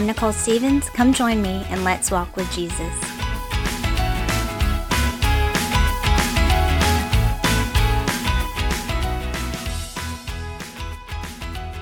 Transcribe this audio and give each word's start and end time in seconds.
I'm 0.00 0.06
Nicole 0.06 0.32
Stevens. 0.32 0.88
Come 0.88 1.12
join 1.12 1.42
me 1.42 1.62
and 1.68 1.84
let's 1.84 2.10
walk 2.10 2.34
with 2.34 2.50
Jesus. 2.52 2.80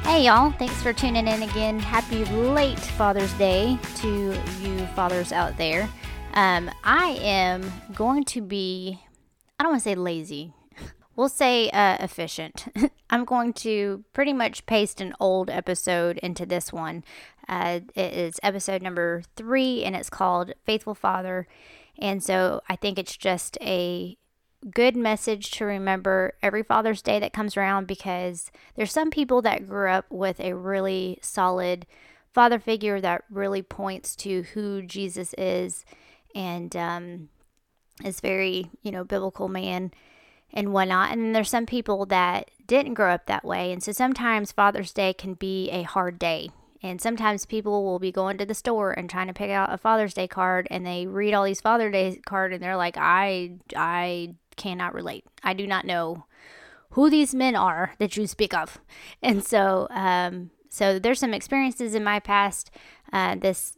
Hey, 0.03 0.25
y'all. 0.25 0.51
Thanks 0.51 0.83
for 0.83 0.93
tuning 0.93 1.29
in 1.29 1.45
again. 1.45 1.79
Happy 1.79 2.25
late 2.25 2.81
Father's 2.81 3.33
Day 3.35 3.79
to 3.99 4.37
you 4.63 4.79
fathers 4.97 5.31
out 5.31 5.57
there. 5.57 5.89
Um, 6.35 6.73
I 6.83 7.21
am 7.23 7.73
going 7.95 8.25
to 8.25 8.41
be, 8.41 8.99
I 9.61 9.63
don't 9.63 9.75
want 9.75 9.85
to 9.85 9.89
say 9.91 9.95
lazy, 9.95 10.53
we'll 11.19 11.29
say 11.29 11.69
uh, 11.71 11.97
efficient. 11.99 12.67
I'm 13.11 13.25
going 13.25 13.53
to 13.55 14.05
pretty 14.13 14.33
much 14.33 14.67
paste 14.67 15.01
an 15.01 15.15
old 15.19 15.51
episode 15.51 16.17
into 16.19 16.47
this 16.47 16.73
one. 16.73 17.03
Uh, 17.49 17.81
it 17.97 18.15
is 18.15 18.39
episode 18.41 18.83
number 18.83 19.23
three, 19.35 19.83
and 19.83 19.97
it's 19.97 20.11
called 20.11 20.53
Faithful 20.65 20.95
Father. 20.95 21.49
And 21.99 22.23
so 22.23 22.63
I 22.69 22.77
think 22.77 23.01
it's 23.01 23.17
just 23.17 23.59
a 23.61 24.17
good 24.71 24.95
message 24.95 25.51
to 25.53 25.65
remember 25.65 26.35
every 26.41 26.63
Father's 26.63 27.03
Day 27.03 27.19
that 27.19 27.33
comes 27.33 27.57
around 27.57 27.89
because 27.89 28.53
there's 28.77 28.93
some 28.93 29.11
people 29.11 29.43
that 29.43 29.67
grew 29.67 29.91
up 29.91 30.07
with 30.11 30.39
a 30.39 30.55
really 30.55 31.19
solid 31.21 31.85
father 32.33 32.61
figure 32.61 33.01
that 33.01 33.25
really 33.29 33.63
points 33.63 34.15
to 34.15 34.43
who 34.55 34.83
Jesus 34.83 35.35
is 35.37 35.85
and 36.33 36.77
um, 36.77 37.29
is 38.05 38.21
very, 38.21 38.71
you 38.83 38.93
know, 38.93 39.03
biblical 39.03 39.49
man 39.49 39.91
and 40.53 40.73
whatnot. 40.73 41.13
And 41.13 41.35
there's 41.35 41.51
some 41.51 41.67
people 41.67 42.07
that 42.07 42.51
didn't 42.67 42.95
grow 42.95 43.13
up 43.13 43.27
that 43.27 43.45
way. 43.45 43.73
And 43.73 43.83
so 43.83 43.93
sometimes 43.93 44.53
Father's 44.53 44.93
Day 44.93 45.13
can 45.13 45.35
be 45.35 45.71
a 45.71 45.83
hard 45.83 46.19
day. 46.19 46.51
And 46.83 47.01
sometimes 47.01 47.45
people 47.45 47.85
will 47.85 47.99
be 47.99 48.13
going 48.13 48.39
to 48.39 48.47
the 48.47 48.55
store 48.55 48.93
and 48.93 49.11
trying 49.11 49.27
to 49.27 49.33
pick 49.33 49.51
out 49.51 49.73
a 49.73 49.79
Father's 49.79 50.15
Day 50.15 50.29
card 50.29 50.69
and 50.71 50.87
they 50.87 51.07
read 51.07 51.35
all 51.35 51.45
these 51.45 51.61
Father's 51.61 51.93
Day 51.93 52.21
card 52.25 52.53
and 52.53 52.63
they're 52.63 52.77
like, 52.77 52.97
I 52.97 53.53
I 53.75 54.35
cannot 54.57 54.95
relate. 54.95 55.25
I 55.43 55.55
do 55.55 55.67
not 55.67 55.85
know 55.85 56.25
who 56.91 57.11
these 57.11 57.35
men 57.35 57.57
are 57.57 57.95
that 57.99 58.17
you 58.17 58.27
speak 58.27 58.55
of. 58.55 58.79
And 59.23 59.45
so 59.45 59.89
um 59.91 60.51
so 60.69 60.99
there's 60.99 61.19
some 61.19 61.35
experiences 61.35 61.95
in 61.95 62.05
my 62.05 62.21
past. 62.21 62.71
Uh, 63.13 63.35
this 63.35 63.77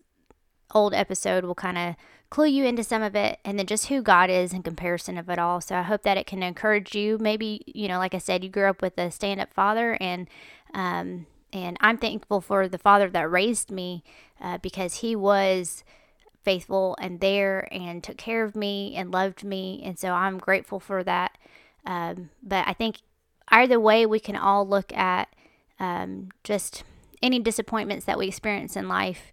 old 0.74 0.92
episode 0.92 1.44
will 1.44 1.54
kind 1.54 1.78
of 1.78 1.96
clue 2.30 2.46
you 2.46 2.64
into 2.64 2.84
some 2.84 3.02
of 3.02 3.16
it 3.16 3.40
and 3.44 3.58
then 3.58 3.66
just 3.66 3.88
who 3.88 4.02
God 4.02 4.30
is 4.30 4.52
in 4.52 4.62
comparison 4.62 5.18
of 5.18 5.28
it 5.28 5.38
all. 5.38 5.60
So 5.60 5.76
I 5.76 5.82
hope 5.82 6.02
that 6.02 6.16
it 6.16 6.26
can 6.26 6.42
encourage 6.42 6.94
you. 6.94 7.18
Maybe, 7.18 7.62
you 7.66 7.88
know, 7.88 7.98
like 7.98 8.14
I 8.14 8.18
said, 8.18 8.44
you 8.44 8.50
grew 8.50 8.70
up 8.70 8.80
with 8.80 8.96
a 8.98 9.10
stand 9.10 9.40
up 9.40 9.52
father 9.52 9.98
and, 10.00 10.28
um, 10.72 11.26
and 11.52 11.76
I'm 11.80 11.98
thankful 11.98 12.40
for 12.40 12.68
the 12.68 12.78
father 12.78 13.10
that 13.10 13.30
raised 13.30 13.72
me 13.72 14.04
uh, 14.40 14.58
because 14.58 14.96
he 14.96 15.16
was 15.16 15.82
faithful 16.44 16.96
and 17.00 17.20
there 17.20 17.68
and 17.72 18.02
took 18.02 18.16
care 18.16 18.44
of 18.44 18.54
me 18.54 18.94
and 18.96 19.10
loved 19.10 19.42
me. 19.42 19.82
And 19.84 19.98
so 19.98 20.12
I'm 20.12 20.38
grateful 20.38 20.78
for 20.78 21.02
that. 21.02 21.36
Um, 21.84 22.30
but 22.42 22.66
I 22.68 22.72
think 22.72 22.98
either 23.48 23.80
way, 23.80 24.06
we 24.06 24.20
can 24.20 24.36
all 24.36 24.66
look 24.66 24.92
at 24.96 25.34
um, 25.80 26.28
just 26.44 26.84
any 27.22 27.40
disappointments 27.40 28.06
that 28.06 28.18
we 28.18 28.28
experience 28.28 28.76
in 28.76 28.88
life 28.88 29.32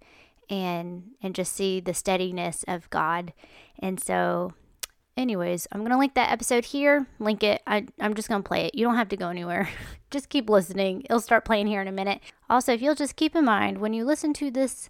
and 0.50 1.12
and 1.22 1.36
just 1.36 1.54
see 1.54 1.80
the 1.80 1.94
steadiness 1.94 2.64
of 2.68 2.90
God. 2.90 3.34
And 3.80 4.00
so 4.00 4.54
anyways, 5.18 5.68
I'm 5.72 5.82
going 5.82 5.92
to 5.92 5.98
link 5.98 6.14
that 6.14 6.32
episode 6.32 6.66
here. 6.66 7.08
Link 7.20 7.44
it. 7.44 7.62
I, 7.68 7.88
I'm 8.00 8.14
just 8.14 8.30
going 8.30 8.44
to 8.44 8.48
play 8.48 8.66
it. 8.66 8.76
You 8.76 8.86
don't 8.86 8.96
have 8.96 9.10
to 9.10 9.18
go 9.18 9.30
anywhere. 9.30 9.70
just 10.12 10.30
keep 10.30 10.50
listening. 10.50 11.02
It'll 11.06 11.20
start 11.20 11.44
playing 11.44 11.68
here 11.68 11.82
in 11.82 11.88
a 11.88 11.92
minute. 11.92 12.22
Also, 12.50 12.74
if 12.74 12.82
you'll 12.82 12.96
just 12.96 13.16
keep 13.16 13.36
in 13.36 13.44
mind 13.46 13.80
when 13.80 13.94
you 13.94 14.06
listen 14.06 14.34
to 14.34 14.52
this 14.52 14.90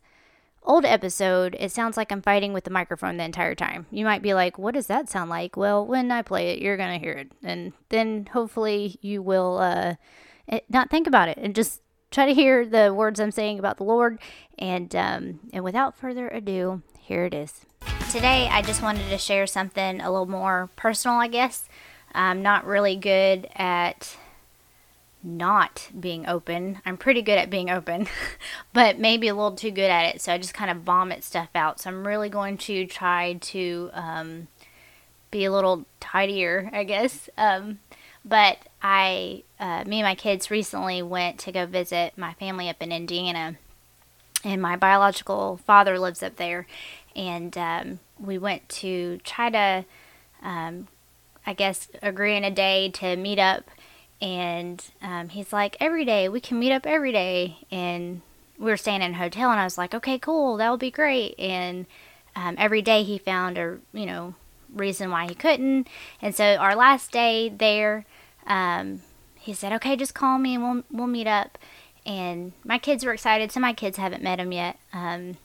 old 0.64 0.86
episode, 0.86 1.56
it 1.60 1.72
sounds 1.72 1.96
like 1.98 2.12
I'm 2.12 2.22
fighting 2.22 2.52
with 2.54 2.66
the 2.66 2.70
microphone 2.70 3.18
the 3.18 3.24
entire 3.24 3.56
time. 3.56 3.88
You 3.90 4.04
might 4.06 4.22
be 4.22 4.34
like, 4.34 4.58
what 4.60 4.74
does 4.74 4.88
that 4.88 5.10
sound 5.10 5.30
like? 5.30 5.56
Well, 5.56 5.86
when 5.86 6.12
I 6.12 6.22
play 6.22 6.50
it, 6.50 6.60
you're 6.60 6.78
going 6.78 7.00
to 7.00 7.04
hear 7.04 7.14
it. 7.14 7.32
And 7.42 7.72
then 7.90 8.28
hopefully 8.34 8.98
you 9.02 9.22
will 9.22 9.58
uh, 9.60 9.96
eh, 10.50 10.60
not 10.70 10.90
think 10.90 11.08
about 11.08 11.30
it 11.30 11.38
and 11.38 11.56
just 11.56 11.82
try 12.18 12.26
to 12.26 12.34
hear 12.34 12.66
the 12.66 12.92
words 12.92 13.20
I'm 13.20 13.30
saying 13.30 13.60
about 13.60 13.78
the 13.78 13.84
Lord. 13.84 14.18
And 14.58 14.96
um, 14.96 15.40
and 15.54 15.64
without 15.64 15.96
further 15.96 16.28
ado, 16.28 16.82
here 17.00 17.26
it 17.26 17.34
is. 17.36 17.62
Today, 18.12 18.50
I 18.52 18.64
just 18.64 18.82
wanted 18.82 19.08
to 19.10 19.20
share 19.20 19.46
something 19.46 20.02
a 20.02 20.10
little 20.10 20.26
more 20.26 20.72
personal, 20.76 21.18
I 21.18 21.28
guess. 21.28 21.70
I'm 22.14 22.42
not 22.42 22.66
really 22.66 22.96
good 22.96 23.48
at 23.54 24.18
not 25.22 25.92
being 26.00 26.28
open. 26.28 26.82
I'm 26.88 26.98
pretty 26.98 27.22
good 27.22 27.38
at 27.38 27.52
being 27.52 27.70
open, 27.70 28.08
but 28.74 28.98
maybe 28.98 29.28
a 29.28 29.36
little 29.36 29.56
too 29.56 29.70
good 29.70 29.92
at 29.92 30.16
it. 30.16 30.22
So 30.22 30.34
I 30.34 30.40
just 30.40 30.56
kind 30.56 30.72
of 30.72 30.78
vomit 30.78 31.24
stuff 31.24 31.50
out. 31.54 31.82
So 31.82 31.92
I'm 31.92 32.08
really 32.08 32.30
going 32.30 32.58
to 32.60 32.88
try 32.88 33.34
to 33.34 33.92
um, 33.94 34.48
be 35.30 35.46
a 35.46 35.52
little 35.52 35.86
tidier, 36.00 36.72
I 36.74 36.84
guess. 36.84 37.30
Um, 37.38 37.78
but 38.28 38.58
I, 38.82 39.44
uh, 39.60 39.84
me 39.86 40.00
and 40.00 40.08
my 40.08 40.16
kids 40.16 40.52
recently 40.52 41.02
went 41.02 41.40
to 41.40 41.52
go 41.52 41.66
visit 41.66 42.18
my 42.18 42.34
family 42.34 42.70
up 42.70 42.82
in 42.82 42.92
Indiana, 42.92 43.56
and 44.44 44.62
my 44.62 44.76
biological 44.76 45.58
father 45.66 45.98
lives 45.98 46.22
up 46.22 46.36
there, 46.36 46.68
and 47.16 47.58
um, 47.58 48.00
we 48.20 48.38
went 48.38 48.68
to 48.70 49.18
try 49.24 49.50
to, 49.50 49.86
um, 50.44 50.88
I 51.46 51.54
guess, 51.54 51.88
agree 52.02 52.36
on 52.36 52.44
a 52.44 52.52
day 52.52 52.90
to 52.90 53.16
meet 53.16 53.40
up. 53.40 53.64
And 54.20 54.84
um, 55.02 55.30
he's 55.30 55.54
like, 55.54 55.78
every 55.80 56.04
day 56.04 56.28
we 56.28 56.42
can 56.42 56.60
meet 56.60 56.72
up 56.72 56.88
every 56.88 57.12
day, 57.12 57.58
and 57.72 58.22
we 58.58 58.66
were 58.66 58.78
staying 58.78 59.04
in 59.04 59.14
a 59.14 59.18
hotel, 59.18 59.52
and 59.52 59.60
I 59.60 59.64
was 59.64 59.78
like, 59.78 59.94
okay, 59.94 60.18
cool, 60.18 60.58
that 60.58 60.72
would 60.72 60.80
be 60.80 60.92
great. 60.92 61.36
And 61.40 61.86
um, 62.36 62.56
every 62.58 62.82
day 62.82 63.04
he 63.04 63.18
found 63.20 63.58
a, 63.58 63.78
you 63.94 64.06
know, 64.08 64.34
reason 64.74 65.12
why 65.12 65.28
he 65.28 65.36
couldn't. 65.36 65.88
And 66.22 66.36
so 66.36 66.56
our 66.56 66.76
last 66.76 67.12
day 67.12 67.50
there, 67.50 68.06
um, 68.48 69.02
he 69.36 69.54
said, 69.54 69.74
"Okay, 69.74 69.96
just 69.96 70.16
call 70.16 70.40
me 70.40 70.56
and 70.56 70.64
we'll 70.64 70.84
we'll 70.92 71.08
meet 71.08 71.28
up." 71.28 71.58
And 72.06 72.54
my 72.64 72.78
kids 72.80 73.06
were 73.06 73.14
excited. 73.14 73.52
So 73.52 73.60
my 73.60 73.74
kids 73.74 73.98
haven't 73.98 74.24
met 74.24 74.40
him 74.40 74.52
yet. 74.52 74.80
Um, 74.94 75.38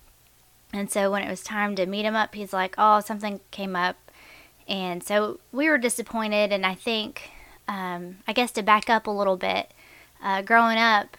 and 0.73 0.91
so 0.91 1.11
when 1.11 1.23
it 1.23 1.29
was 1.29 1.43
time 1.43 1.77
to 1.77 1.87
meet 1.87 2.05
him 2.05 2.17
up, 2.17 2.35
he's 2.35 2.53
like, 2.53 2.75
"Oh, 2.79 3.01
something 3.01 3.41
came 3.51 3.77
up," 3.77 3.97
and 4.69 5.03
so 5.03 5.41
we 5.53 5.69
were 5.69 5.79
disappointed. 5.79 6.53
And 6.53 6.65
I 6.65 6.75
think, 6.75 7.31
um, 7.69 8.19
I 8.27 8.33
guess 8.33 8.53
to 8.53 8.63
back 8.63 8.89
up 8.89 9.07
a 9.07 9.11
little 9.11 9.37
bit, 9.37 9.73
uh, 10.23 10.43
growing 10.43 10.79
up, 10.79 11.17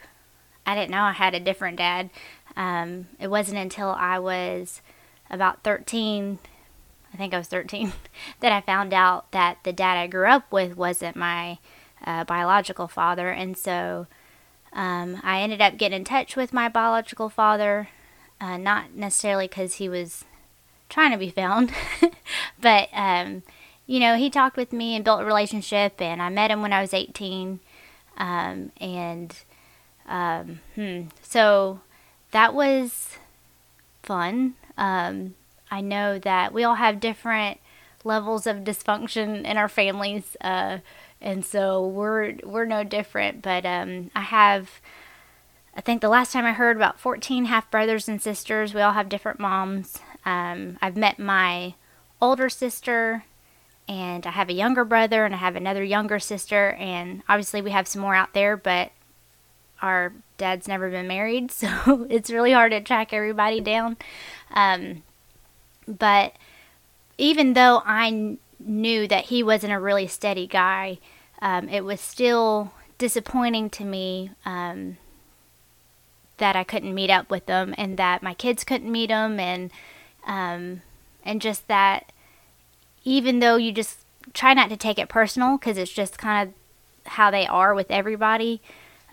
I 0.65 0.75
didn't 0.75 0.91
know 0.91 1.03
I 1.03 1.11
had 1.11 1.35
a 1.35 1.39
different 1.39 1.77
dad. 1.77 2.09
Um, 2.55 3.07
it 3.19 3.27
wasn't 3.27 3.57
until 3.57 3.89
I 3.89 4.19
was 4.19 4.81
about 5.29 5.63
13 5.63 6.39
I 7.13 7.17
think 7.17 7.33
I 7.33 7.37
was 7.37 7.47
13, 7.47 7.93
that 8.39 8.51
I 8.51 8.61
found 8.61 8.93
out 8.93 9.31
that 9.31 9.59
the 9.63 9.73
dad 9.73 9.97
I 9.97 10.07
grew 10.07 10.27
up 10.27 10.51
with 10.51 10.75
wasn't 10.75 11.15
my 11.15 11.59
uh, 12.05 12.23
biological 12.23 12.87
father. 12.87 13.29
And 13.29 13.57
so 13.57 14.07
um, 14.73 15.21
I 15.23 15.41
ended 15.41 15.61
up 15.61 15.77
getting 15.77 15.99
in 15.99 16.05
touch 16.05 16.35
with 16.35 16.53
my 16.53 16.69
biological 16.69 17.29
father, 17.29 17.89
uh, 18.41 18.57
not 18.57 18.93
necessarily 18.93 19.47
because 19.47 19.75
he 19.75 19.87
was 19.87 20.25
trying 20.89 21.11
to 21.11 21.17
be 21.17 21.29
found, 21.29 21.71
but, 22.61 22.89
um, 22.93 23.43
you 23.85 23.99
know, 23.99 24.15
he 24.15 24.29
talked 24.29 24.57
with 24.57 24.73
me 24.73 24.95
and 24.95 25.03
built 25.03 25.21
a 25.21 25.25
relationship, 25.25 26.01
and 26.01 26.21
I 26.21 26.29
met 26.29 26.51
him 26.51 26.61
when 26.61 26.73
I 26.73 26.81
was 26.81 26.93
18. 26.93 27.59
Um, 28.17 28.71
and 28.79 29.35
um, 30.07 30.59
hmm, 30.75 31.03
so 31.21 31.81
that 32.31 32.53
was 32.53 33.17
fun. 34.03 34.55
Um, 34.77 35.35
I 35.73 35.81
know 35.81 36.19
that 36.19 36.53
we 36.53 36.63
all 36.63 36.75
have 36.75 36.99
different 36.99 37.59
levels 38.03 38.45
of 38.45 38.57
dysfunction 38.57 39.43
in 39.43 39.57
our 39.57 39.67
families, 39.67 40.37
uh, 40.39 40.77
and 41.19 41.43
so 41.43 41.83
we're 41.83 42.35
we're 42.43 42.65
no 42.65 42.83
different. 42.83 43.41
But 43.41 43.65
um, 43.65 44.11
I 44.15 44.21
have, 44.21 44.79
I 45.75 45.81
think 45.81 46.01
the 46.01 46.09
last 46.09 46.31
time 46.31 46.45
I 46.45 46.53
heard 46.53 46.77
about 46.77 46.99
14 46.99 47.45
half 47.45 47.71
brothers 47.71 48.07
and 48.07 48.21
sisters. 48.21 48.75
We 48.75 48.81
all 48.81 48.91
have 48.91 49.09
different 49.09 49.39
moms. 49.39 49.97
Um, 50.27 50.77
I've 50.79 50.95
met 50.95 51.17
my 51.17 51.73
older 52.21 52.49
sister, 52.49 53.23
and 53.87 54.27
I 54.27 54.31
have 54.31 54.49
a 54.49 54.53
younger 54.53 54.85
brother, 54.85 55.25
and 55.25 55.33
I 55.33 55.39
have 55.39 55.55
another 55.55 55.83
younger 55.83 56.19
sister, 56.19 56.73
and 56.73 57.23
obviously 57.27 57.63
we 57.63 57.71
have 57.71 57.87
some 57.87 58.03
more 58.03 58.13
out 58.13 58.33
there, 58.33 58.55
but 58.55 58.91
our 59.81 60.13
dad's 60.37 60.67
never 60.67 60.91
been 60.91 61.07
married, 61.07 61.51
so 61.63 62.05
it's 62.11 62.29
really 62.29 62.51
hard 62.51 62.73
to 62.73 62.81
track 62.81 63.11
everybody 63.11 63.59
down. 63.59 63.97
Um, 64.51 65.01
but 65.87 66.33
even 67.17 67.53
though 67.53 67.81
I 67.85 68.37
knew 68.59 69.07
that 69.07 69.25
he 69.25 69.43
wasn't 69.43 69.73
a 69.73 69.79
really 69.79 70.07
steady 70.07 70.47
guy, 70.47 70.99
um, 71.41 71.69
it 71.69 71.83
was 71.83 71.99
still 71.99 72.73
disappointing 72.97 73.69
to 73.71 73.83
me 73.83 74.31
um, 74.45 74.97
that 76.37 76.55
I 76.55 76.63
couldn't 76.63 76.93
meet 76.93 77.09
up 77.09 77.29
with 77.29 77.45
them 77.45 77.73
and 77.77 77.97
that 77.97 78.23
my 78.23 78.33
kids 78.33 78.63
couldn't 78.63 78.91
meet 78.91 79.09
him 79.09 79.39
and 79.39 79.71
um, 80.25 80.81
and 81.23 81.41
just 81.41 81.67
that 81.67 82.11
even 83.03 83.39
though 83.39 83.57
you 83.57 83.71
just 83.71 83.99
try 84.33 84.53
not 84.53 84.69
to 84.69 84.77
take 84.77 84.97
it 84.97 85.09
personal 85.09 85.57
because 85.57 85.77
it's 85.77 85.91
just 85.91 86.17
kind 86.17 86.47
of 86.47 87.11
how 87.11 87.29
they 87.29 87.45
are 87.45 87.73
with 87.73 87.91
everybody, 87.91 88.61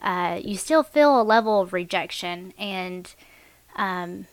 uh, 0.00 0.40
you 0.42 0.56
still 0.56 0.82
feel 0.84 1.20
a 1.20 1.22
level 1.22 1.60
of 1.60 1.72
rejection 1.72 2.54
and 2.58 3.14
Um, 3.76 4.26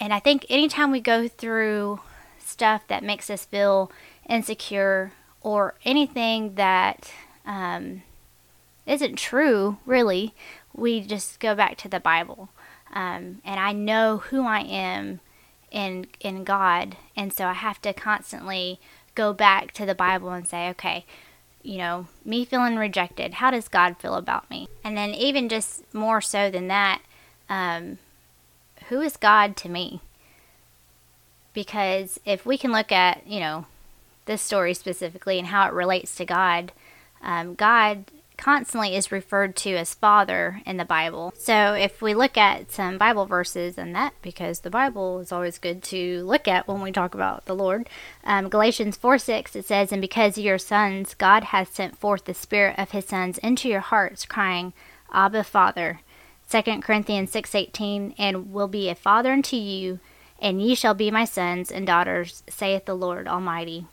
and 0.00 0.12
I 0.12 0.20
think 0.20 0.46
anytime 0.48 0.90
we 0.90 1.00
go 1.00 1.28
through 1.28 2.00
stuff 2.38 2.86
that 2.88 3.04
makes 3.04 3.30
us 3.30 3.44
feel 3.44 3.90
insecure 4.28 5.12
or 5.40 5.74
anything 5.84 6.54
that 6.54 7.12
um, 7.46 8.02
not 8.86 9.16
true, 9.16 9.78
really, 9.86 10.34
we 10.74 11.00
just 11.00 11.40
go 11.40 11.54
back 11.54 11.76
to 11.78 11.88
the 11.88 12.00
Bible. 12.00 12.48
Um, 12.92 13.40
and 13.44 13.60
I 13.60 13.72
know 13.72 14.18
who 14.18 14.46
I 14.46 14.60
am 14.60 15.20
in 15.70 16.06
in 16.20 16.44
God, 16.44 16.96
and 17.14 17.32
so 17.32 17.46
I 17.46 17.52
have 17.52 17.80
to 17.82 17.92
constantly 17.92 18.80
go 19.14 19.32
back 19.32 19.72
to 19.72 19.84
the 19.84 19.94
Bible 19.94 20.30
and 20.30 20.46
say, 20.46 20.70
okay, 20.70 21.04
you 21.62 21.76
know, 21.76 22.06
me 22.24 22.44
feeling 22.44 22.76
rejected, 22.76 23.34
how 23.34 23.50
does 23.50 23.68
God 23.68 23.96
feel 23.98 24.14
about 24.14 24.48
me? 24.48 24.68
And 24.82 24.96
then 24.96 25.10
even 25.10 25.48
just 25.48 25.82
more 25.92 26.20
so 26.20 26.50
than 26.50 26.68
that, 26.68 27.02
um, 27.50 27.98
who 28.88 29.00
is 29.00 29.16
God 29.16 29.56
to 29.58 29.68
me? 29.68 30.00
Because 31.52 32.20
if 32.24 32.46
we 32.46 32.58
can 32.58 32.72
look 32.72 32.92
at, 32.92 33.26
you 33.26 33.40
know, 33.40 33.66
this 34.26 34.42
story 34.42 34.74
specifically 34.74 35.38
and 35.38 35.48
how 35.48 35.66
it 35.66 35.72
relates 35.72 36.14
to 36.16 36.24
God, 36.24 36.72
um, 37.22 37.54
God 37.54 38.04
constantly 38.36 38.94
is 38.94 39.10
referred 39.10 39.56
to 39.56 39.74
as 39.74 39.94
Father 39.94 40.62
in 40.64 40.76
the 40.76 40.84
Bible. 40.84 41.34
So 41.36 41.74
if 41.74 42.00
we 42.00 42.14
look 42.14 42.38
at 42.38 42.70
some 42.70 42.96
Bible 42.96 43.26
verses 43.26 43.76
and 43.76 43.94
that, 43.96 44.14
because 44.22 44.60
the 44.60 44.70
Bible 44.70 45.18
is 45.18 45.32
always 45.32 45.58
good 45.58 45.82
to 45.84 46.24
look 46.24 46.46
at 46.46 46.68
when 46.68 46.80
we 46.80 46.92
talk 46.92 47.14
about 47.14 47.44
the 47.46 47.56
Lord, 47.56 47.88
um, 48.24 48.48
Galatians 48.48 48.96
4 48.96 49.18
6, 49.18 49.56
it 49.56 49.64
says, 49.64 49.90
And 49.90 50.00
because 50.00 50.38
you 50.38 50.52
are 50.54 50.58
sons, 50.58 51.14
God 51.14 51.44
has 51.44 51.68
sent 51.68 51.98
forth 51.98 52.24
the 52.24 52.34
Spirit 52.34 52.78
of 52.78 52.92
His 52.92 53.06
sons 53.06 53.38
into 53.38 53.68
your 53.68 53.80
hearts, 53.80 54.24
crying, 54.24 54.72
Abba, 55.12 55.42
Father. 55.44 56.00
2 56.50 56.80
Corinthians 56.80 57.30
6:18 57.30 58.14
and 58.18 58.52
will 58.52 58.68
be 58.68 58.88
a 58.88 58.94
father 58.94 59.32
unto 59.32 59.56
you 59.56 60.00
and 60.40 60.62
ye 60.62 60.74
shall 60.74 60.94
be 60.94 61.10
my 61.10 61.24
sons 61.24 61.70
and 61.70 61.86
daughters 61.86 62.42
saith 62.48 62.84
the 62.86 62.94
Lord 62.94 63.28
Almighty. 63.28 63.86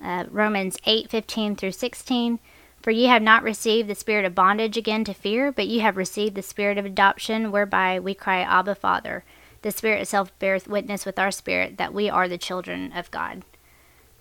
Uh, 0.00 0.24
Romans 0.30 0.76
8:15 0.86 1.56
through 1.56 1.72
16 1.72 2.38
For 2.80 2.90
ye 2.90 3.06
have 3.06 3.22
not 3.22 3.42
received 3.42 3.88
the 3.88 3.94
spirit 3.94 4.24
of 4.24 4.34
bondage 4.34 4.76
again 4.76 5.04
to 5.04 5.14
fear 5.14 5.50
but 5.50 5.66
ye 5.66 5.80
have 5.80 5.96
received 5.96 6.34
the 6.34 6.42
spirit 6.42 6.78
of 6.78 6.84
adoption 6.84 7.50
whereby 7.50 7.98
we 7.98 8.14
cry 8.14 8.40
Abba 8.40 8.74
Father. 8.74 9.24
The 9.62 9.70
Spirit 9.70 10.02
itself 10.02 10.36
beareth 10.40 10.66
witness 10.66 11.06
with 11.06 11.18
our 11.18 11.30
spirit 11.30 11.78
that 11.78 11.94
we 11.94 12.10
are 12.10 12.28
the 12.28 12.36
children 12.36 12.92
of 12.92 13.10
God. 13.12 13.44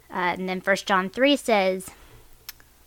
Uh, 0.09 0.35
and 0.37 0.47
then 0.47 0.61
1 0.61 0.75
John 0.85 1.09
3 1.09 1.35
says 1.35 1.89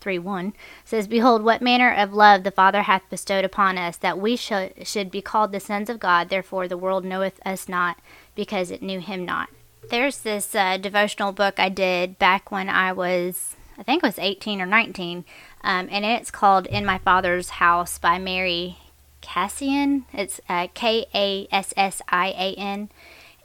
3 0.04 0.18
1 0.18 0.52
says, 0.84 1.08
Behold, 1.08 1.42
what 1.42 1.62
manner 1.62 1.90
of 1.90 2.12
love 2.12 2.44
the 2.44 2.50
Father 2.50 2.82
hath 2.82 3.08
bestowed 3.08 3.42
upon 3.42 3.78
us, 3.78 3.96
that 3.96 4.18
we 4.18 4.36
should, 4.36 4.86
should 4.86 5.10
be 5.10 5.22
called 5.22 5.50
the 5.50 5.58
sons 5.58 5.88
of 5.88 5.98
God. 5.98 6.28
Therefore, 6.28 6.68
the 6.68 6.76
world 6.76 7.06
knoweth 7.06 7.40
us 7.46 7.70
not, 7.70 7.98
because 8.34 8.70
it 8.70 8.82
knew 8.82 9.00
him 9.00 9.24
not. 9.24 9.48
There's 9.88 10.18
this 10.18 10.54
uh, 10.54 10.76
devotional 10.76 11.32
book 11.32 11.58
I 11.58 11.70
did 11.70 12.18
back 12.18 12.52
when 12.52 12.68
I 12.68 12.92
was, 12.92 13.56
I 13.78 13.82
think 13.82 14.02
it 14.02 14.06
was 14.06 14.18
18 14.18 14.60
or 14.60 14.66
19, 14.66 15.24
um, 15.62 15.88
and 15.90 16.04
it's 16.04 16.30
called 16.30 16.66
In 16.66 16.84
My 16.84 16.98
Father's 16.98 17.48
House 17.48 17.98
by 17.98 18.18
Mary 18.18 18.76
Kassian. 19.22 20.04
It's 20.12 20.38
uh, 20.50 20.68
K 20.74 21.06
A 21.14 21.48
S 21.50 21.72
S 21.78 22.02
I 22.10 22.28
A 22.28 22.54
N, 22.58 22.90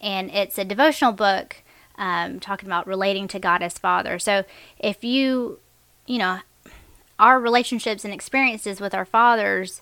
and 0.01 0.29
it's 0.31 0.57
a 0.57 0.65
devotional 0.65 1.13
book 1.13 1.63
um, 1.97 2.41
talking 2.41 2.67
about 2.67 2.85
relating 2.85 3.29
to 3.29 3.39
God 3.39 3.61
as 3.61 3.77
Father. 3.77 4.19
So 4.19 4.43
if 4.77 5.05
you, 5.05 5.59
you 6.05 6.17
know, 6.17 6.39
our 7.19 7.39
relationships 7.39 8.05
and 8.05 8.13
experiences 8.13 8.79
with 8.79 8.93
our 8.93 9.05
fathers 9.05 9.81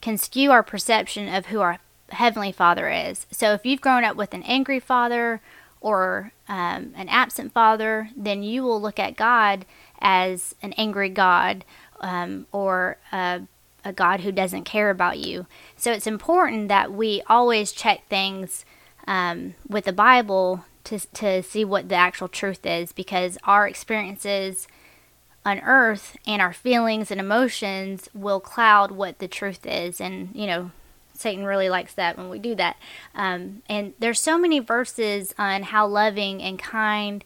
can 0.00 0.18
skew 0.18 0.50
our 0.50 0.62
perception 0.62 1.32
of 1.32 1.46
who 1.46 1.60
our 1.60 1.78
Heavenly 2.10 2.52
Father 2.52 2.88
is. 2.88 3.26
So 3.30 3.52
if 3.52 3.66
you've 3.66 3.80
grown 3.80 4.04
up 4.04 4.16
with 4.16 4.34
an 4.34 4.42
angry 4.44 4.78
father 4.78 5.40
or 5.80 6.32
um, 6.48 6.92
an 6.96 7.08
absent 7.08 7.52
father, 7.52 8.10
then 8.16 8.42
you 8.42 8.62
will 8.62 8.80
look 8.80 8.98
at 8.98 9.16
God 9.16 9.64
as 10.00 10.54
an 10.62 10.72
angry 10.74 11.08
God 11.08 11.64
um, 12.00 12.46
or 12.52 12.98
a, 13.12 13.42
a 13.84 13.92
God 13.92 14.20
who 14.20 14.30
doesn't 14.30 14.64
care 14.64 14.90
about 14.90 15.18
you. 15.18 15.46
So 15.76 15.92
it's 15.92 16.06
important 16.06 16.68
that 16.68 16.92
we 16.92 17.22
always 17.26 17.72
check 17.72 18.06
things 18.08 18.64
um, 19.06 19.54
with 19.68 19.84
the 19.84 19.92
Bible 19.92 20.64
to, 20.84 20.98
to 21.14 21.42
see 21.42 21.64
what 21.64 21.88
the 21.88 21.96
actual 21.96 22.28
truth 22.28 22.64
is 22.64 22.92
because 22.92 23.38
our 23.44 23.66
experiences 23.66 24.68
on 25.46 25.60
earth 25.60 26.16
and 26.26 26.42
our 26.42 26.52
feelings 26.52 27.12
and 27.12 27.20
emotions 27.20 28.10
will 28.12 28.40
cloud 28.40 28.90
what 28.90 29.20
the 29.20 29.28
truth 29.28 29.64
is. 29.64 30.00
And 30.00 30.30
you 30.34 30.46
know 30.46 30.72
satan 31.14 31.46
really 31.46 31.70
likes 31.70 31.94
that 31.94 32.18
when 32.18 32.28
we 32.28 32.38
do 32.38 32.54
that. 32.56 32.76
Um, 33.14 33.62
and 33.70 33.94
there's 33.98 34.20
so 34.20 34.36
many 34.36 34.58
verses 34.58 35.34
on 35.38 35.62
how 35.62 35.86
loving 35.86 36.42
and 36.42 36.58
kind 36.58 37.24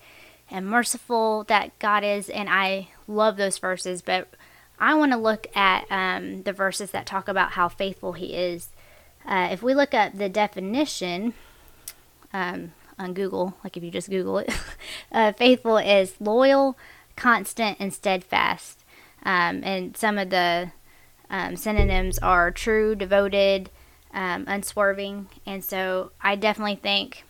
and 0.51 0.67
merciful 0.67 1.45
that 1.45 1.77
god 1.79 2.05
is 2.05 2.29
and 2.29 2.49
i 2.51 2.89
love 3.09 3.39
those 3.39 3.59
verses. 3.59 4.03
But 4.03 4.29
i 4.79 4.95
want 4.95 5.13
to 5.13 5.19
look 5.19 5.47
at 5.57 5.87
um, 5.91 6.43
the 6.43 6.53
verses 6.53 6.91
that 6.91 7.07
talk 7.07 7.27
about 7.27 7.53
how 7.53 7.69
faithful 7.69 8.13
he 8.13 8.35
is. 8.35 8.69
Uh, 9.27 9.49
if 9.51 9.63
we 9.63 9.75
look 9.75 9.95
up 9.95 10.17
the 10.17 10.29
definition 10.29 11.33
um, 12.35 12.73
on 12.99 13.15
google 13.15 13.57
like 13.65 13.79
if 13.79 13.83
you 13.83 13.91
just 13.91 14.11
google 14.11 14.39
it 14.39 14.53
uh, 15.13 15.33
faithful 15.33 15.79
is 15.79 16.15
loyal 16.21 16.77
constant 17.21 17.77
and 17.79 17.93
steadfast. 17.93 18.83
Um, 19.25 19.61
and 19.63 19.95
some 19.95 20.17
of 20.17 20.31
the 20.31 20.73
um, 21.29 21.55
synonyms 21.55 22.19
are 22.19 22.51
true, 22.51 22.95
devoted, 22.95 23.69
um, 24.15 24.45
unswerving. 24.49 25.29
And 25.45 25.63
so 25.63 26.13
I 26.23 26.35
definitely 26.35 26.77
think 26.77 27.25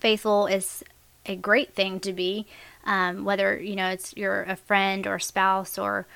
faithful 0.00 0.46
is 0.46 0.82
a 1.26 1.36
great 1.36 1.74
thing 1.74 2.00
to 2.00 2.14
be, 2.14 2.46
um, 2.84 3.26
whether 3.26 3.60
you 3.60 3.76
know 3.76 3.90
it's 3.90 4.16
you're 4.16 4.44
a 4.44 4.56
friend 4.56 5.06
or 5.06 5.18
spouse 5.18 5.76
or 5.76 6.06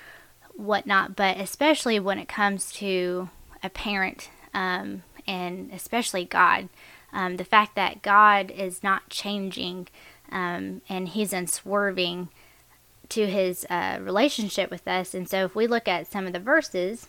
whatnot. 0.54 1.14
But 1.14 1.36
especially 1.36 2.00
when 2.00 2.18
it 2.18 2.26
comes 2.26 2.72
to 2.72 3.28
a 3.62 3.68
parent, 3.68 4.30
um, 4.54 5.02
and 5.26 5.70
especially 5.74 6.24
God, 6.24 6.70
um, 7.12 7.36
the 7.36 7.44
fact 7.44 7.76
that 7.76 8.00
God 8.00 8.50
is 8.50 8.82
not 8.82 9.10
changing 9.10 9.88
and 10.30 11.08
He's 11.08 11.34
unswerving 11.34 12.30
to 13.12 13.26
his 13.26 13.66
uh, 13.68 13.98
relationship 14.00 14.70
with 14.70 14.86
us. 14.86 15.14
And 15.14 15.28
so 15.28 15.44
if 15.44 15.54
we 15.54 15.66
look 15.66 15.88
at 15.88 16.10
some 16.10 16.26
of 16.26 16.32
the 16.32 16.40
verses, 16.40 17.06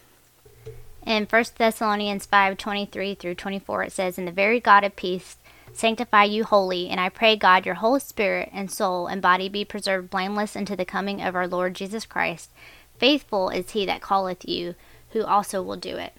in 1.05 1.25
1 1.25 1.45
Thessalonians 1.57 2.25
5 2.25 2.57
23 2.57 3.15
through 3.15 3.35
24, 3.35 3.83
it 3.83 3.91
says, 3.91 4.17
"In 4.17 4.25
the 4.25 4.31
very 4.31 4.59
God 4.59 4.83
of 4.83 4.95
peace 4.95 5.37
sanctify 5.73 6.23
you 6.23 6.43
wholly, 6.43 6.89
and 6.89 6.99
I 6.99 7.09
pray 7.09 7.35
God 7.35 7.65
your 7.65 7.75
whole 7.75 7.99
spirit 7.99 8.49
and 8.53 8.71
soul 8.71 9.07
and 9.07 9.21
body 9.21 9.49
be 9.49 9.65
preserved 9.65 10.09
blameless 10.09 10.55
unto 10.55 10.75
the 10.75 10.85
coming 10.85 11.21
of 11.21 11.35
our 11.35 11.47
Lord 11.47 11.73
Jesus 11.73 12.05
Christ. 12.05 12.51
Faithful 12.97 13.49
is 13.49 13.71
he 13.71 13.85
that 13.85 14.01
calleth 14.01 14.47
you, 14.47 14.75
who 15.09 15.23
also 15.23 15.61
will 15.61 15.75
do 15.75 15.97
it. 15.97 16.13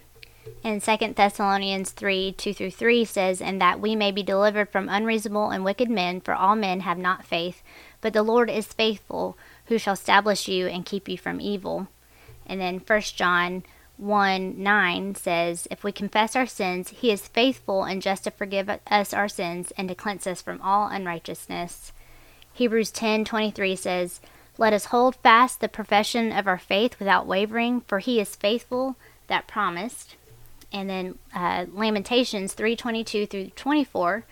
And 0.63 0.83
2 0.83 1.15
Thessalonians 1.15 1.91
3 1.91 2.33
2 2.33 2.55
through 2.55 2.71
3 2.71 3.05
says, 3.05 3.41
And 3.41 3.61
that 3.61 3.81
we 3.81 3.95
may 3.95 4.11
be 4.11 4.23
delivered 4.23 4.71
from 4.71 4.89
unreasonable 4.89 5.51
and 5.51 5.65
wicked 5.65 5.91
men, 5.91 6.21
for 6.21 6.35
all 6.35 6.57
men 6.57 6.81
have 6.81 6.99
not 6.99 7.25
faith. 7.25 7.63
But 8.01 8.13
the 8.13 8.23
Lord 8.23 8.51
is 8.51 8.67
faithful, 8.67 9.37
who 9.67 9.79
shall 9.79 9.95
establish 9.95 10.49
you 10.49 10.67
and 10.67 10.85
keep 10.85 11.09
you 11.09 11.19
from 11.19 11.41
evil. 11.41 11.89
And 12.47 12.61
then 12.61 12.83
1 12.87 13.01
John 13.15 13.63
1 13.97 14.63
9 14.63 15.15
says, 15.15 15.69
If 15.71 15.85
we 15.85 15.93
confess 15.93 16.35
our 16.35 16.47
sins, 16.47 16.89
he 16.91 17.11
is 17.11 17.29
faithful 17.29 17.85
and 17.85 18.03
just 18.03 18.25
to 18.25 18.31
forgive 18.31 18.69
us 18.87 19.15
our 19.15 19.29
sins 19.29 19.73
and 19.77 19.89
to 19.89 19.95
cleanse 19.95 20.27
us 20.27 20.43
from 20.43 20.61
all 20.63 20.89
unrighteousness. 20.89 21.93
Hebrews 22.53 22.91
10 22.91 23.25
23 23.25 23.77
says, 23.77 24.21
Let 24.59 24.73
us 24.73 24.87
hold 24.87 25.17
fast 25.17 25.61
the 25.61 25.69
profession 25.69 26.33
of 26.33 26.47
our 26.47 26.59
faith 26.59 26.99
without 26.99 27.27
wavering, 27.27 27.83
for 27.83 27.99
he 27.99 28.21
is 28.21 28.37
faithful 28.37 28.97
that 29.29 29.47
promised. 29.47 30.17
And 30.75 30.91
then 30.91 31.19
uh, 31.33 31.67
Lamentations 31.73 32.53
322 32.53 33.27
through 33.27 33.51
24 33.51 34.25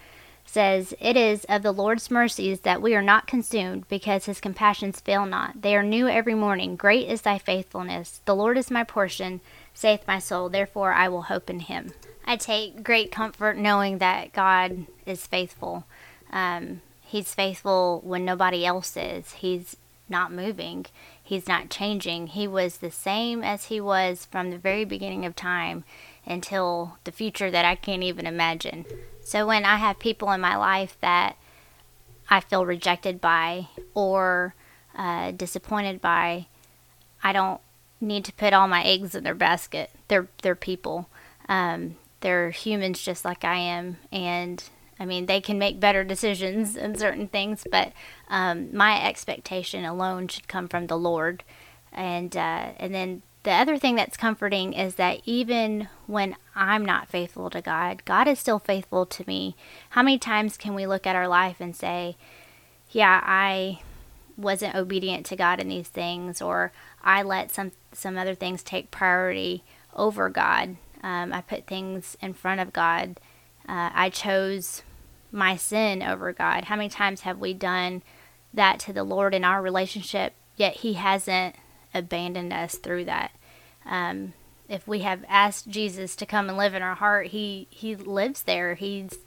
says, 0.44 0.92
It 0.99 1.16
is 1.16 1.44
of 1.44 1.62
the 1.62 1.70
Lord's 1.70 2.11
mercies 2.11 2.61
that 2.62 2.82
we 2.82 2.96
are 2.96 3.02
not 3.02 3.28
consumed, 3.28 3.88
because 3.88 4.26
his 4.26 4.40
compassions 4.40 4.99
fail 4.99 5.25
not. 5.25 5.62
They 5.62 5.76
are 5.76 5.84
new 5.84 6.08
every 6.08 6.34
morning. 6.34 6.75
Great 6.75 7.08
is 7.08 7.22
thy 7.22 7.38
faithfulness. 7.38 8.20
The 8.25 8.34
Lord 8.34 8.58
is 8.58 8.72
my 8.72 8.82
portion, 8.82 9.40
saith 9.72 10.02
my 10.08 10.18
soul, 10.18 10.49
therefore 10.49 10.92
I 10.92 11.08
will 11.08 11.22
hope 11.22 11.49
in 11.49 11.61
him. 11.61 11.92
I 12.25 12.37
take 12.37 12.82
great 12.82 13.12
comfort 13.12 13.56
knowing 13.56 13.99
that 13.99 14.32
God 14.32 14.87
is 15.06 15.28
faithful. 15.28 15.84
Um, 16.32 16.82
he's 17.02 17.34
faithful 17.34 18.00
when 18.04 18.25
nobody 18.25 18.66
else 18.66 18.96
is. 18.96 19.34
He's 19.34 19.76
not 20.08 20.32
moving. 20.32 20.87
He's 21.22 21.46
not 21.46 21.70
changing. 21.70 22.28
He 22.28 22.49
was 22.49 22.78
the 22.78 22.90
same 22.90 23.44
as 23.44 23.66
he 23.66 23.80
was 23.80 24.26
from 24.30 24.50
the 24.50 24.58
very 24.58 24.84
beginning 24.84 25.25
of 25.25 25.37
time 25.37 25.84
until 26.26 26.99
the 27.05 27.12
future 27.12 27.50
that 27.50 27.64
I 27.64 27.75
can't 27.75 28.02
even 28.02 28.26
imagine. 28.26 28.85
So 29.25 29.47
when 29.47 29.64
I 29.64 29.76
have 29.76 29.99
people 29.99 30.31
in 30.33 30.41
my 30.41 30.57
life 30.57 30.97
that 31.00 31.37
I 32.29 32.41
feel 32.41 32.64
rejected 32.64 33.21
by 33.21 33.69
or 33.95 34.55
uh, 34.97 35.33
disappointed 35.33 36.00
by, 36.00 36.47
I 37.23 37.33
don't 37.33 37.61
need 38.00 38.25
to 38.25 38.33
put 38.33 38.52
all 38.52 38.69
my 38.69 38.83
eggs 38.83 39.14
in 39.14 39.25
their 39.25 39.35
basket. 39.35 39.91
They're 40.09 40.29
they're 40.43 40.55
people. 40.55 41.09
Um, 41.49 41.97
they're 42.21 42.50
humans 42.50 43.02
just 43.02 43.25
like 43.25 43.45
I 43.45 43.57
am, 43.57 43.99
and 44.11 44.62
I 44.99 45.05
mean 45.05 45.26
they 45.26 45.41
can 45.41 45.59
make 45.59 45.81
better 45.81 46.05
decisions 46.05 46.76
in 46.76 46.97
certain 46.97 47.29
things, 47.29 47.67
but 47.71 47.93
um, 48.29 48.75
my 48.76 49.02
expectation 49.07 49.85
alone 49.85 50.29
should 50.29 50.49
come 50.49 50.69
from 50.69 50.87
the 50.87 50.99
Lord, 50.99 51.45
and 51.93 52.37
uh, 52.37 52.71
and 52.76 52.95
then 52.95 53.23
the 53.44 53.50
other 53.50 53.76
thing 53.76 53.96
that's 53.96 54.16
comforting 54.16 54.72
is 54.72 54.94
that 54.96 55.20
even 55.25 55.88
when 56.06 56.37
I'm 56.54 56.84
not 56.84 57.08
faithful 57.08 57.50
to 57.50 57.61
God, 57.61 58.04
God 58.04 58.28
is 58.28 58.38
still 58.38 58.61
faithful 58.61 59.04
to 59.06 59.25
me. 59.26 59.56
How 59.90 60.02
many 60.02 60.18
times 60.18 60.56
can 60.56 60.75
we 60.75 60.87
look 60.87 61.06
at 61.06 61.16
our 61.16 61.26
life 61.26 61.61
and 61.61 61.75
say, 61.75 62.16
"Yeah, 62.90 63.20
I 63.25 63.80
wasn't 64.37 64.76
obedient 64.76 65.26
to 65.26 65.37
God 65.37 65.58
in 65.61 65.68
these 65.68 65.88
things," 65.88 66.40
or 66.40 66.72
"I 67.02 67.22
let 67.22 67.50
some 67.50 67.72
some 67.92 68.16
other 68.16 68.34
things 68.34 68.62
take 68.62 68.90
priority 68.90 69.64
over 69.94 70.28
God. 70.28 70.76
Um, 71.02 71.32
I 71.32 71.40
put 71.40 71.66
things 71.66 72.16
in 72.20 72.34
front 72.34 72.61
of 72.61 72.72
God. 72.72 73.18
Uh, 73.68 73.90
I 73.92 74.08
chose 74.08 74.82
my 75.32 75.56
sin 75.56 76.00
over 76.02 76.32
God." 76.32 76.66
How 76.66 76.76
many 76.76 76.88
times 76.88 77.22
have 77.22 77.38
we 77.38 77.54
done 77.54 78.02
that 78.54 78.78
to 78.80 78.92
the 78.92 79.04
Lord 79.04 79.34
in 79.34 79.44
our 79.44 79.61
relationship? 79.61 80.34
Yet 80.56 80.76
He 80.76 80.92
hasn't 80.92 81.56
abandoned 81.94 82.52
us 82.52 82.76
through 82.76 83.04
that. 83.06 83.32
Um, 83.84 84.34
if 84.68 84.87
we 84.87 85.00
have 85.00 85.25
asked 85.28 85.68
Jesus 85.68 86.16
to 86.16 86.26
come 86.26 86.49
and 86.49 86.56
live 86.56 86.75
in 86.75 86.82
our 86.82 86.94
heart, 86.94 87.28
He 87.28 87.66
He 87.70 87.94
lives 87.94 88.42
there. 88.42 88.75
He's 88.75 89.18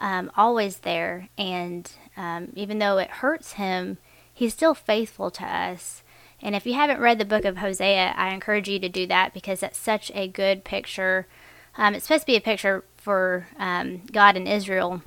um, 0.00 0.30
always 0.36 0.78
there, 0.78 1.28
and 1.38 1.90
um, 2.16 2.48
even 2.54 2.78
though 2.78 2.98
it 2.98 3.10
hurts 3.10 3.52
Him, 3.52 3.98
He's 4.32 4.54
still 4.54 4.74
faithful 4.74 5.30
to 5.32 5.44
us. 5.44 6.02
And 6.40 6.56
if 6.56 6.66
you 6.66 6.74
haven't 6.74 7.00
read 7.00 7.18
the 7.18 7.24
book 7.24 7.44
of 7.44 7.58
Hosea, 7.58 8.14
I 8.16 8.34
encourage 8.34 8.68
you 8.68 8.80
to 8.80 8.88
do 8.88 9.06
that 9.06 9.32
because 9.32 9.60
that's 9.60 9.78
such 9.78 10.10
a 10.14 10.26
good 10.26 10.64
picture. 10.64 11.28
Um, 11.76 11.94
it's 11.94 12.06
supposed 12.06 12.22
to 12.22 12.26
be 12.26 12.36
a 12.36 12.40
picture 12.40 12.84
for 12.96 13.46
um, 13.58 14.02
God 14.10 14.36
and 14.36 14.48
Israel, 14.48 15.02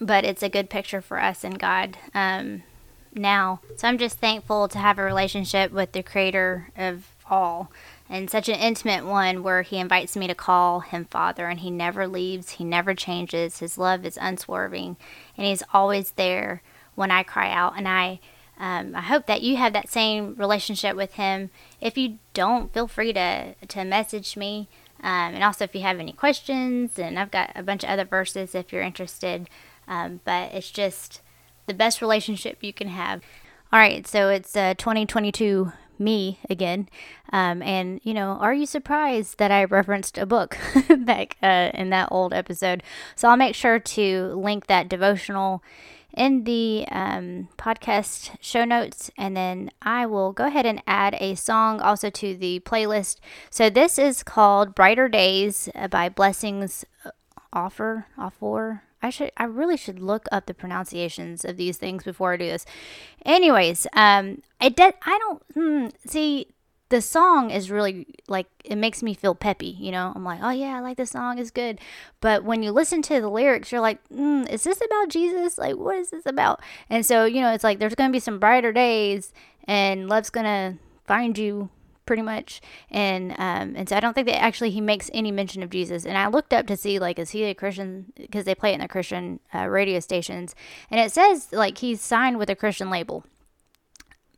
but 0.00 0.24
it's 0.24 0.42
a 0.42 0.48
good 0.48 0.68
picture 0.68 1.00
for 1.00 1.20
us 1.20 1.44
and 1.44 1.58
God. 1.58 1.96
Um, 2.12 2.64
now. 3.18 3.60
So 3.76 3.88
I'm 3.88 3.98
just 3.98 4.18
thankful 4.18 4.68
to 4.68 4.78
have 4.78 4.98
a 4.98 5.02
relationship 5.02 5.72
with 5.72 5.92
the 5.92 6.02
creator 6.02 6.68
of 6.76 7.14
all 7.30 7.70
and 8.08 8.30
such 8.30 8.48
an 8.48 8.54
intimate 8.54 9.04
one 9.04 9.42
where 9.42 9.62
he 9.62 9.78
invites 9.78 10.16
me 10.16 10.26
to 10.26 10.34
call 10.34 10.80
him 10.80 11.04
father 11.04 11.46
and 11.46 11.60
he 11.60 11.70
never 11.70 12.06
leaves, 12.06 12.52
he 12.52 12.64
never 12.64 12.94
changes. 12.94 13.58
His 13.58 13.76
love 13.76 14.06
is 14.06 14.18
unswerving 14.20 14.96
and 15.36 15.46
he's 15.46 15.62
always 15.74 16.12
there 16.12 16.62
when 16.94 17.10
I 17.10 17.22
cry 17.22 17.50
out 17.50 17.74
and 17.76 17.86
I 17.86 18.20
um, 18.60 18.96
I 18.96 19.02
hope 19.02 19.26
that 19.26 19.42
you 19.42 19.56
have 19.56 19.72
that 19.74 19.88
same 19.88 20.34
relationship 20.34 20.96
with 20.96 21.14
him. 21.14 21.50
If 21.80 21.96
you 21.96 22.18
don't, 22.34 22.72
feel 22.74 22.88
free 22.88 23.12
to, 23.12 23.54
to 23.54 23.84
message 23.84 24.36
me. 24.36 24.68
Um, 25.00 25.34
and 25.34 25.44
also, 25.44 25.62
if 25.62 25.76
you 25.76 25.82
have 25.82 26.00
any 26.00 26.12
questions, 26.12 26.98
and 26.98 27.20
I've 27.20 27.30
got 27.30 27.52
a 27.54 27.62
bunch 27.62 27.84
of 27.84 27.90
other 27.90 28.04
verses 28.04 28.56
if 28.56 28.72
you're 28.72 28.82
interested. 28.82 29.48
Um, 29.86 30.20
but 30.24 30.52
it's 30.52 30.72
just 30.72 31.20
the 31.68 31.74
best 31.74 32.02
relationship 32.02 32.58
you 32.62 32.72
can 32.72 32.88
have. 32.88 33.22
All 33.72 33.78
right, 33.78 34.06
so 34.06 34.30
it's 34.30 34.56
uh, 34.56 34.74
2022 34.74 35.72
me 35.98 36.38
again. 36.48 36.88
Um, 37.32 37.62
and, 37.62 38.00
you 38.02 38.14
know, 38.14 38.38
are 38.40 38.54
you 38.54 38.66
surprised 38.66 39.38
that 39.38 39.50
I 39.50 39.64
referenced 39.64 40.16
a 40.18 40.26
book 40.26 40.56
back 40.98 41.36
uh, 41.42 41.70
in 41.74 41.90
that 41.90 42.08
old 42.10 42.32
episode? 42.32 42.82
So 43.16 43.28
I'll 43.28 43.36
make 43.36 43.54
sure 43.54 43.78
to 43.78 44.26
link 44.34 44.66
that 44.66 44.88
devotional 44.88 45.62
in 46.16 46.44
the 46.44 46.86
um, 46.90 47.48
podcast 47.58 48.36
show 48.40 48.64
notes, 48.64 49.10
and 49.18 49.36
then 49.36 49.70
I 49.82 50.06
will 50.06 50.32
go 50.32 50.46
ahead 50.46 50.66
and 50.66 50.82
add 50.86 51.16
a 51.20 51.34
song 51.34 51.80
also 51.80 52.10
to 52.10 52.34
the 52.34 52.60
playlist. 52.60 53.18
So 53.50 53.68
this 53.68 53.98
is 53.98 54.22
called 54.22 54.74
Brighter 54.74 55.08
Days 55.08 55.68
by 55.90 56.08
Blessings 56.08 56.84
Offor, 57.54 58.06
Offor, 58.18 58.80
I 59.02 59.10
should 59.10 59.32
I 59.36 59.44
really 59.44 59.76
should 59.76 60.00
look 60.00 60.26
up 60.32 60.46
the 60.46 60.54
pronunciations 60.54 61.44
of 61.44 61.56
these 61.56 61.76
things 61.76 62.04
before 62.04 62.32
I 62.32 62.36
do 62.36 62.46
this. 62.46 62.66
Anyways, 63.24 63.86
um 63.92 64.42
it 64.60 64.76
does 64.76 64.92
I 65.02 65.18
don't 65.18 65.42
hmm, 65.54 65.86
see 66.06 66.48
the 66.90 67.02
song 67.02 67.50
is 67.50 67.70
really 67.70 68.06
like 68.28 68.46
it 68.64 68.76
makes 68.76 69.02
me 69.02 69.12
feel 69.12 69.34
peppy, 69.34 69.76
you 69.78 69.92
know. 69.92 70.12
I'm 70.14 70.24
like, 70.24 70.40
"Oh 70.42 70.50
yeah, 70.50 70.76
I 70.76 70.80
like 70.80 70.96
this 70.96 71.10
song. 71.10 71.38
It's 71.38 71.50
good." 71.50 71.80
But 72.20 72.44
when 72.44 72.62
you 72.62 72.72
listen 72.72 73.02
to 73.02 73.20
the 73.20 73.28
lyrics, 73.28 73.70
you're 73.70 73.80
like, 73.80 74.00
mm, 74.08 74.48
"Is 74.48 74.64
this 74.64 74.80
about 74.80 75.10
Jesus? 75.10 75.58
Like 75.58 75.76
what 75.76 75.98
is 75.98 76.10
this 76.10 76.26
about?" 76.26 76.60
And 76.88 77.04
so, 77.04 77.24
you 77.24 77.40
know, 77.42 77.52
it's 77.52 77.64
like 77.64 77.78
there's 77.78 77.94
to 78.10 78.12
be 78.12 78.20
some 78.20 78.38
brighter 78.38 78.72
days 78.72 79.32
and 79.64 80.08
love's 80.08 80.30
to 80.46 80.78
find 81.06 81.36
you 81.36 81.68
pretty 82.08 82.22
much. 82.22 82.62
And 82.90 83.32
um, 83.32 83.74
and 83.76 83.86
so 83.86 83.94
I 83.94 84.00
don't 84.00 84.14
think 84.14 84.26
that 84.26 84.42
actually 84.42 84.70
he 84.70 84.80
makes 84.80 85.10
any 85.12 85.30
mention 85.30 85.62
of 85.62 85.68
Jesus. 85.68 86.06
And 86.06 86.16
I 86.16 86.26
looked 86.26 86.54
up 86.54 86.66
to 86.68 86.76
see 86.76 86.98
like 86.98 87.18
is 87.18 87.30
he 87.30 87.44
a 87.44 87.54
Christian 87.54 88.14
because 88.16 88.46
they 88.46 88.54
play 88.54 88.70
it 88.70 88.76
in 88.76 88.80
the 88.80 88.88
Christian 88.88 89.40
uh, 89.54 89.68
radio 89.68 90.00
stations, 90.00 90.56
and 90.90 90.98
it 90.98 91.12
says 91.12 91.52
like 91.52 91.78
he's 91.78 92.00
signed 92.00 92.38
with 92.38 92.48
a 92.48 92.56
Christian 92.56 92.88
label. 92.88 93.24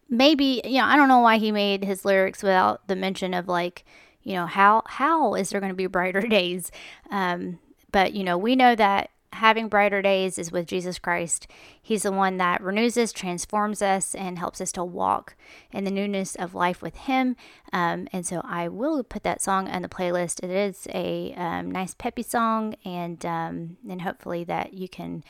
Maybe 0.09 0.61
you 0.65 0.79
know 0.79 0.85
I 0.85 0.97
don't 0.97 1.09
know 1.09 1.21
why 1.21 1.39
he 1.39 1.53
made 1.53 1.85
his 1.85 2.05
lyrics 2.05 2.43
without 2.43 2.89
the 2.89 2.97
mention 2.97 3.33
of 3.33 3.47
like 3.47 3.85
you 4.23 4.35
know 4.35 4.47
how 4.47 4.83
how 4.87 5.35
is 5.35 5.51
there 5.51 5.61
going 5.61 5.73
to 5.73 5.77
be 5.77 5.87
brighter 5.87 6.21
days. 6.27 6.73
Um, 7.09 7.61
but 7.93 8.15
you 8.15 8.25
know 8.25 8.37
we 8.37 8.57
know 8.57 8.75
that 8.75 9.11
having 9.33 9.69
brighter 9.69 10.03
days 10.03 10.39
is 10.39 10.53
with 10.53 10.67
Jesus 10.67 10.99
Christ. 10.99 11.47
He's 11.81 12.03
the 12.03 12.13
one 12.13 12.37
that 12.39 12.63
renews 12.63 12.97
us, 12.97 13.13
transforms 13.13 13.81
us, 13.81 14.15
and 14.15 14.39
helps 14.39 14.61
us 14.61 14.73
to 14.73 14.85
walk 14.85 15.37
in 15.73 15.85
the 15.85 15.91
newness 15.91 16.35
of 16.35 16.55
life 16.55 16.83
with 16.83 16.97
Him. 16.97 17.37
Um, 17.73 18.09
and 18.13 18.27
so 18.27 18.43
I 18.45 18.69
will 18.69 19.03
put 19.05 19.23
that 19.23 19.41
song 19.41 19.69
on 19.69 19.83
the 19.83 19.89
playlist. 19.89 20.43
It 20.43 20.51
is 20.51 20.87
a 20.93 21.33
um, 21.37 21.71
nice, 21.71 21.95
peppy 21.95 22.23
song, 22.23 22.75
and 22.85 23.25
um, 23.25 23.77
and 23.89 24.03
hopefully 24.03 24.45
that 24.45 24.75
you 24.75 24.89
can 24.89 25.25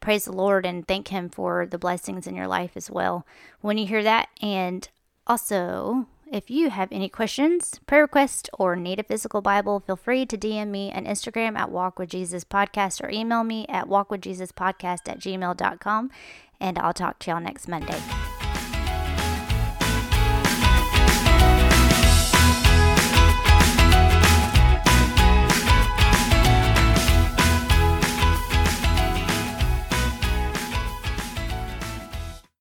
praise 0.00 0.24
the 0.24 0.32
Lord 0.32 0.66
and 0.66 0.86
thank 0.86 1.08
Him 1.08 1.28
for 1.28 1.66
the 1.66 1.78
blessings 1.78 2.26
in 2.26 2.34
your 2.34 2.48
life 2.48 2.72
as 2.76 2.90
well 2.90 3.26
when 3.60 3.78
you 3.78 3.86
hear 3.86 4.02
that. 4.02 4.28
And 4.40 4.88
also, 5.26 6.06
if 6.32 6.50
you 6.50 6.70
have 6.70 6.88
any 6.90 7.10
questions, 7.10 7.78
prayer 7.86 8.02
requests, 8.02 8.48
or 8.58 8.74
need 8.74 8.98
a 8.98 9.02
physical 9.02 9.42
Bible, 9.42 9.80
feel 9.80 9.96
free 9.96 10.24
to 10.24 10.38
DM 10.38 10.68
me 10.68 10.90
on 10.90 11.04
Instagram 11.04 11.58
at 11.58 11.70
Walk 11.70 11.98
with 11.98 12.08
Jesus 12.08 12.42
Podcast 12.42 13.04
or 13.04 13.10
email 13.10 13.44
me 13.44 13.66
at 13.68 13.86
walkwithjesuspodcast 13.86 15.08
at 15.08 15.18
gmail.com. 15.18 16.10
And 16.58 16.78
I'll 16.78 16.94
talk 16.94 17.18
to 17.20 17.30
y'all 17.30 17.40
next 17.40 17.68
Monday. 17.68 18.00